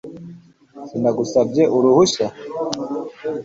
Sinagusabye 0.87 1.63
uruhushya 1.77 2.25